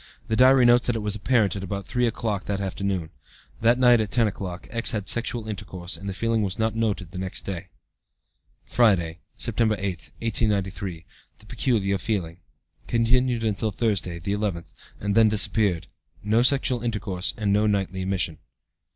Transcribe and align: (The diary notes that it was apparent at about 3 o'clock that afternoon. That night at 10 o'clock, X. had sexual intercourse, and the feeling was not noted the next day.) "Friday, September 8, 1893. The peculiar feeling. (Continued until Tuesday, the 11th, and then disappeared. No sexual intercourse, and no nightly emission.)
(The 0.29 0.35
diary 0.35 0.65
notes 0.65 0.87
that 0.87 0.95
it 0.95 1.03
was 1.03 1.15
apparent 1.15 1.55
at 1.55 1.63
about 1.63 1.85
3 1.85 2.07
o'clock 2.07 2.45
that 2.45 2.59
afternoon. 2.59 3.11
That 3.61 3.77
night 3.77 4.01
at 4.01 4.09
10 4.09 4.25
o'clock, 4.25 4.67
X. 4.71 4.89
had 4.93 5.07
sexual 5.07 5.47
intercourse, 5.47 5.95
and 5.95 6.09
the 6.09 6.13
feeling 6.15 6.41
was 6.41 6.57
not 6.57 6.75
noted 6.75 7.11
the 7.11 7.19
next 7.19 7.43
day.) 7.43 7.67
"Friday, 8.65 9.19
September 9.37 9.75
8, 9.77 10.09
1893. 10.19 11.05
The 11.37 11.45
peculiar 11.45 11.99
feeling. 11.99 12.39
(Continued 12.87 13.43
until 13.43 13.71
Tuesday, 13.71 14.17
the 14.17 14.33
11th, 14.33 14.73
and 14.99 15.13
then 15.13 15.29
disappeared. 15.29 15.85
No 16.23 16.41
sexual 16.41 16.81
intercourse, 16.81 17.35
and 17.37 17.53
no 17.53 17.67
nightly 17.67 18.01
emission.) 18.01 18.39